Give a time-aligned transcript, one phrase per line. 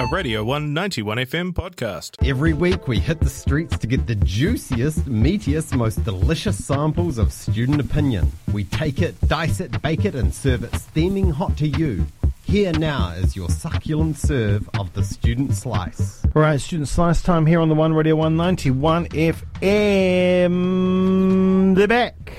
[0.00, 2.26] a Radio 191 FM podcast.
[2.26, 7.30] Every week we hit the streets to get the juiciest, meatiest, most delicious samples of
[7.30, 8.32] student opinion.
[8.50, 12.06] We take it, dice it, bake it, and serve it steaming hot to you.
[12.44, 16.24] Here now is your succulent serve of the student slice.
[16.34, 20.54] All right, student slice time here on the One Radio 191 FM.
[21.74, 22.29] They're back.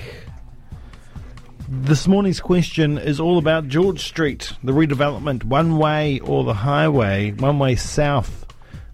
[1.74, 7.32] This morning's question is all about George Street, the redevelopment, one way or the highway.
[7.32, 8.46] One way south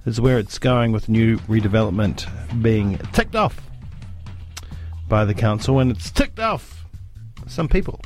[0.06, 2.28] is where it's going with new redevelopment
[2.62, 3.60] being ticked off
[5.10, 6.86] by the council, and it's ticked off
[7.48, 8.00] some people,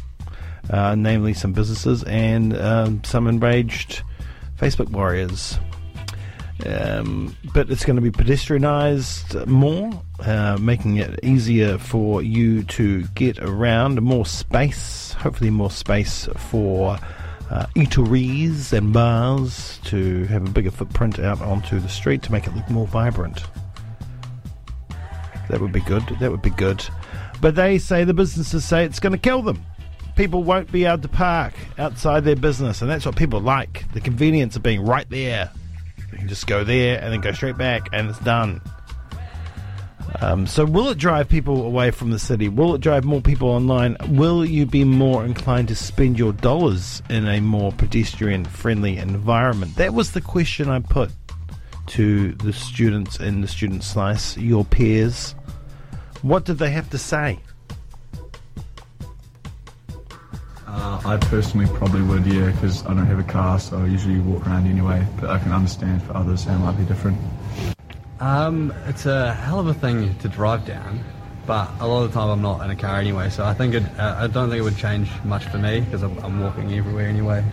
[0.70, 4.04] uh, namely some businesses and um, some enraged
[4.58, 5.60] Facebook warriors.
[6.66, 13.04] Um, but it's going to be pedestrianised more, uh, making it easier for you to
[13.16, 17.00] get around, more space, hopefully, more space for
[17.50, 22.48] uh, eateries and bars to have a bigger footprint out onto the street to make
[22.48, 23.44] it look more vibrant.
[25.50, 26.04] That would be good.
[26.20, 26.86] That would be good.
[27.42, 29.66] But they say, the businesses say it's going to kill them.
[30.16, 34.02] People won't be able to park outside their business, and that's what people like the
[34.02, 35.50] convenience of being right there.
[36.12, 38.62] You can just go there and then go straight back, and it's done.
[40.20, 42.50] Um, so, will it drive people away from the city?
[42.50, 43.96] Will it drive more people online?
[44.10, 49.76] Will you be more inclined to spend your dollars in a more pedestrian friendly environment?
[49.78, 51.12] That was the question I put
[51.88, 55.34] to the students in the student slice, your peers.
[56.22, 57.40] What did they have to say?
[60.74, 64.20] Uh, I personally probably would, yeah, because I don't have a car, so I usually
[64.20, 65.06] walk around anyway.
[65.20, 67.20] But I can understand for others how it might be different.
[68.22, 71.04] Um, it's a hell of a thing to drive down,
[71.46, 73.74] but a lot of the time I'm not in a car anyway, so I think
[73.74, 76.72] it, uh, I don't think it would change much for me because I'm, I'm walking
[76.74, 77.44] everywhere anyway.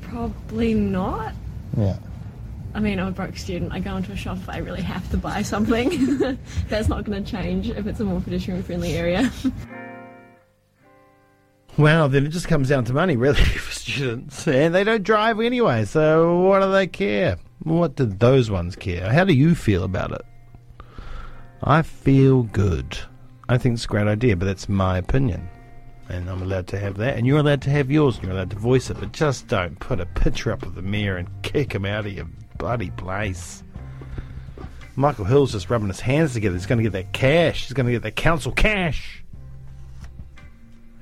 [0.00, 1.34] Probably not.
[1.76, 1.98] Yeah.
[2.74, 3.72] I mean, I'm a broke student.
[3.72, 6.18] I go into a shop if I really have to buy something.
[6.68, 9.30] That's not going to change if it's a more pedestrian friendly area.
[11.78, 14.48] Well, then it just comes down to money, really, for students.
[14.48, 17.38] And they don't drive anyway, so what do they care?
[17.62, 19.12] What do those ones care?
[19.12, 20.22] How do you feel about it?
[21.62, 22.98] I feel good.
[23.48, 25.48] I think it's a great idea, but that's my opinion.
[26.08, 28.50] And I'm allowed to have that, and you're allowed to have yours, and you're allowed
[28.50, 31.72] to voice it, but just don't put a picture up of the mayor and kick
[31.72, 32.28] him out of your
[32.58, 33.62] bloody place.
[34.96, 36.56] Michael Hill's just rubbing his hands together.
[36.56, 37.66] He's going to get that cash.
[37.66, 39.22] He's going to get that council cash.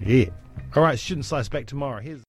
[0.00, 0.26] Yeah.
[0.74, 2.00] All right, student slice back tomorrow.
[2.00, 2.22] Here's.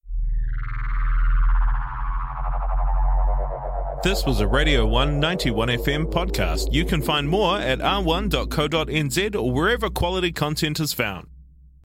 [4.03, 6.71] This was a Radio 191 FM podcast.
[6.71, 11.27] You can find more at r1.co.nz or wherever quality content is found.